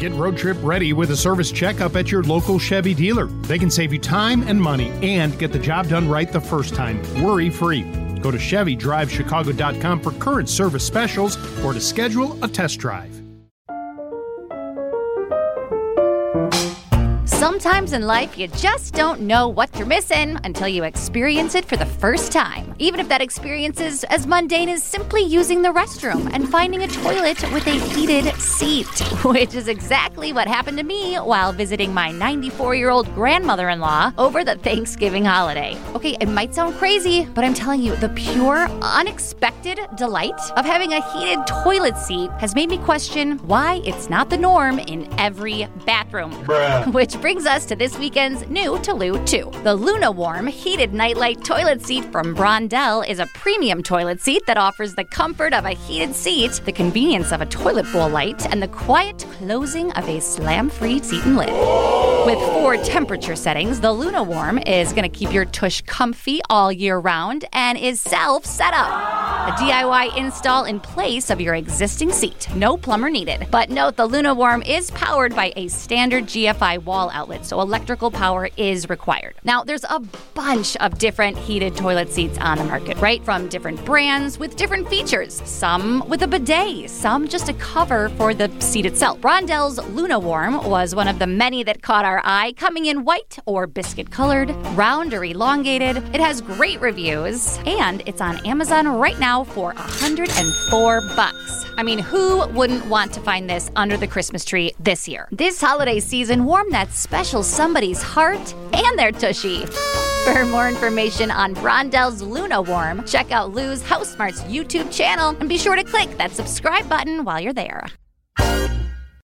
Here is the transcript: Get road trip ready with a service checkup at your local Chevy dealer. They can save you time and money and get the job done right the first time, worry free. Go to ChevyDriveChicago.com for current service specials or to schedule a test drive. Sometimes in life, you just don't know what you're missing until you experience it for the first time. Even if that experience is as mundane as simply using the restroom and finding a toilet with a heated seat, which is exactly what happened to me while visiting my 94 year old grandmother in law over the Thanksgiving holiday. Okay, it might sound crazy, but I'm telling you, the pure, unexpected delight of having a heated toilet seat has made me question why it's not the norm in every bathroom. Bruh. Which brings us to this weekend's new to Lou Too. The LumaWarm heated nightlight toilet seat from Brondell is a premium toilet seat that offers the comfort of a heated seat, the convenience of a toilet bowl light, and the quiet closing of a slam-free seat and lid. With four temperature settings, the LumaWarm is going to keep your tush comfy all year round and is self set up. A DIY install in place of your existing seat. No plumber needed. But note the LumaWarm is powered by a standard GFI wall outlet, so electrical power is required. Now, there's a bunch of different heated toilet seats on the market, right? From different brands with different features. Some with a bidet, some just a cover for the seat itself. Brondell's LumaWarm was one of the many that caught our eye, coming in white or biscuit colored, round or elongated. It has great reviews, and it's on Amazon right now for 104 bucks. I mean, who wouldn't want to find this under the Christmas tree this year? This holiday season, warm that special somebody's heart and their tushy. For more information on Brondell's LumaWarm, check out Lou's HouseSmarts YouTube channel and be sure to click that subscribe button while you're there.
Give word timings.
Get 0.00 0.12
road 0.14 0.34
trip 0.34 0.56
ready 0.62 0.94
with 0.94 1.10
a 1.10 1.16
service 1.16 1.52
checkup 1.52 1.94
at 1.94 2.10
your 2.10 2.22
local 2.22 2.58
Chevy 2.58 2.94
dealer. 2.94 3.26
They 3.26 3.58
can 3.58 3.70
save 3.70 3.92
you 3.92 3.98
time 3.98 4.42
and 4.44 4.58
money 4.58 4.88
and 5.02 5.38
get 5.38 5.52
the 5.52 5.58
job 5.58 5.88
done 5.88 6.08
right 6.08 6.32
the 6.32 6.40
first 6.40 6.74
time, 6.74 7.02
worry 7.22 7.50
free. 7.50 7.82
Go 8.22 8.30
to 8.30 8.38
ChevyDriveChicago.com 8.38 10.00
for 10.00 10.12
current 10.12 10.48
service 10.48 10.86
specials 10.86 11.36
or 11.62 11.74
to 11.74 11.80
schedule 11.82 12.42
a 12.42 12.48
test 12.48 12.78
drive. 12.78 13.19
Sometimes 17.40 17.94
in 17.94 18.02
life, 18.02 18.36
you 18.36 18.48
just 18.48 18.92
don't 18.92 19.22
know 19.22 19.48
what 19.48 19.74
you're 19.74 19.86
missing 19.86 20.38
until 20.44 20.68
you 20.68 20.84
experience 20.84 21.54
it 21.54 21.64
for 21.64 21.78
the 21.78 21.86
first 21.86 22.32
time. 22.32 22.74
Even 22.78 23.00
if 23.00 23.08
that 23.08 23.22
experience 23.22 23.80
is 23.80 24.04
as 24.10 24.26
mundane 24.26 24.68
as 24.68 24.82
simply 24.82 25.22
using 25.22 25.62
the 25.62 25.70
restroom 25.70 26.30
and 26.34 26.46
finding 26.50 26.82
a 26.82 26.86
toilet 26.86 27.42
with 27.50 27.66
a 27.66 27.70
heated 27.94 28.34
seat, 28.34 28.86
which 29.24 29.54
is 29.54 29.68
exactly 29.68 30.34
what 30.34 30.48
happened 30.48 30.76
to 30.76 30.84
me 30.84 31.16
while 31.16 31.50
visiting 31.50 31.94
my 31.94 32.10
94 32.10 32.74
year 32.74 32.90
old 32.90 33.06
grandmother 33.14 33.70
in 33.70 33.80
law 33.80 34.12
over 34.18 34.44
the 34.44 34.56
Thanksgiving 34.56 35.24
holiday. 35.24 35.78
Okay, 35.94 36.18
it 36.20 36.28
might 36.28 36.54
sound 36.54 36.74
crazy, 36.74 37.24
but 37.32 37.42
I'm 37.42 37.54
telling 37.54 37.80
you, 37.80 37.96
the 37.96 38.10
pure, 38.10 38.68
unexpected 38.82 39.80
delight 39.96 40.38
of 40.58 40.66
having 40.66 40.92
a 40.92 41.00
heated 41.14 41.46
toilet 41.46 41.96
seat 41.96 42.30
has 42.32 42.54
made 42.54 42.68
me 42.68 42.76
question 42.76 43.38
why 43.46 43.80
it's 43.86 44.10
not 44.10 44.28
the 44.28 44.36
norm 44.36 44.78
in 44.78 45.08
every 45.18 45.66
bathroom. 45.86 46.32
Bruh. 46.44 46.92
Which 46.92 47.18
brings 47.18 47.29
us 47.30 47.64
to 47.64 47.76
this 47.76 47.96
weekend's 47.96 48.44
new 48.48 48.76
to 48.80 48.92
Lou 48.92 49.12
Too. 49.24 49.44
The 49.62 49.76
LumaWarm 49.76 50.50
heated 50.50 50.92
nightlight 50.92 51.44
toilet 51.44 51.80
seat 51.80 52.04
from 52.06 52.34
Brondell 52.34 53.08
is 53.08 53.20
a 53.20 53.26
premium 53.26 53.84
toilet 53.84 54.20
seat 54.20 54.44
that 54.46 54.58
offers 54.58 54.96
the 54.96 55.04
comfort 55.04 55.54
of 55.54 55.64
a 55.64 55.70
heated 55.70 56.12
seat, 56.16 56.60
the 56.64 56.72
convenience 56.72 57.30
of 57.30 57.40
a 57.40 57.46
toilet 57.46 57.86
bowl 57.92 58.08
light, 58.08 58.44
and 58.52 58.60
the 58.60 58.66
quiet 58.66 59.24
closing 59.38 59.92
of 59.92 60.08
a 60.08 60.20
slam-free 60.20 60.98
seat 61.04 61.24
and 61.24 61.36
lid. 61.36 61.50
With 62.26 62.38
four 62.52 62.76
temperature 62.76 63.36
settings, 63.36 63.80
the 63.80 63.88
LumaWarm 63.88 64.68
is 64.68 64.92
going 64.92 65.08
to 65.10 65.18
keep 65.18 65.32
your 65.32 65.46
tush 65.46 65.80
comfy 65.82 66.40
all 66.50 66.70
year 66.70 66.98
round 66.98 67.46
and 67.52 67.78
is 67.78 68.00
self 68.00 68.44
set 68.44 68.74
up. 68.74 68.90
A 69.48 69.52
DIY 69.52 70.16
install 70.18 70.64
in 70.64 70.80
place 70.80 71.30
of 71.30 71.40
your 71.40 71.54
existing 71.54 72.12
seat. 72.12 72.46
No 72.54 72.76
plumber 72.76 73.08
needed. 73.08 73.46
But 73.50 73.70
note 73.70 73.96
the 73.96 74.06
LumaWarm 74.06 74.68
is 74.68 74.90
powered 74.90 75.34
by 75.34 75.52
a 75.56 75.68
standard 75.68 76.24
GFI 76.24 76.84
wall 76.84 77.10
outlet, 77.20 77.44
so 77.44 77.60
electrical 77.60 78.10
power 78.10 78.48
is 78.56 78.88
required. 78.88 79.34
Now, 79.44 79.62
there's 79.62 79.84
a 79.84 80.00
bunch 80.34 80.76
of 80.78 80.98
different 80.98 81.36
heated 81.36 81.76
toilet 81.76 82.10
seats 82.10 82.38
on 82.38 82.56
the 82.56 82.64
market, 82.64 82.96
right? 82.98 83.22
From 83.24 83.48
different 83.48 83.84
brands 83.84 84.38
with 84.38 84.56
different 84.56 84.88
features. 84.88 85.42
Some 85.44 86.02
with 86.08 86.22
a 86.22 86.26
bidet, 86.26 86.88
some 86.88 87.28
just 87.28 87.48
a 87.48 87.54
cover 87.54 88.08
for 88.10 88.32
the 88.32 88.48
seat 88.60 88.86
itself. 88.86 89.20
Brondell's 89.20 89.78
LumaWarm 89.78 90.66
was 90.66 90.94
one 90.94 91.08
of 91.08 91.18
the 91.18 91.26
many 91.26 91.62
that 91.64 91.82
caught 91.82 92.06
our 92.06 92.22
eye, 92.24 92.54
coming 92.56 92.86
in 92.86 93.04
white 93.04 93.38
or 93.44 93.66
biscuit 93.66 94.10
colored, 94.10 94.50
round 94.74 95.12
or 95.12 95.22
elongated. 95.22 95.98
It 96.14 96.20
has 96.20 96.40
great 96.40 96.80
reviews, 96.80 97.58
and 97.66 98.02
it's 98.06 98.22
on 98.22 98.44
Amazon 98.46 98.88
right 98.88 99.18
now 99.18 99.44
for 99.44 99.74
104 99.74 101.00
bucks. 101.14 101.69
I 101.80 101.82
mean, 101.82 101.98
who 101.98 102.46
wouldn't 102.48 102.84
want 102.88 103.14
to 103.14 103.20
find 103.20 103.48
this 103.48 103.70
under 103.74 103.96
the 103.96 104.06
Christmas 104.06 104.44
tree 104.44 104.74
this 104.78 105.08
year? 105.08 105.26
This 105.32 105.58
holiday 105.58 105.98
season, 105.98 106.44
warm 106.44 106.68
that 106.72 106.92
special 106.92 107.42
somebody's 107.42 108.02
heart 108.02 108.54
and 108.74 108.98
their 108.98 109.10
tushy. 109.10 109.64
For 110.24 110.44
more 110.44 110.68
information 110.68 111.30
on 111.30 111.54
Brondell's 111.54 112.22
LumaWarm, 112.22 113.10
check 113.10 113.30
out 113.30 113.54
Lou's 113.54 113.82
HouseSmarts 113.82 114.42
YouTube 114.42 114.92
channel 114.92 115.34
and 115.40 115.48
be 115.48 115.56
sure 115.56 115.74
to 115.74 115.82
click 115.82 116.18
that 116.18 116.32
subscribe 116.32 116.86
button 116.86 117.24
while 117.24 117.40
you're 117.40 117.54
there. 117.54 117.86